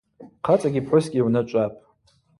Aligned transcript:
Хъацӏакӏи 0.45 0.81
пхӏвыскӏи 0.85 1.19
гӏвначӏвапӏ. 1.23 1.77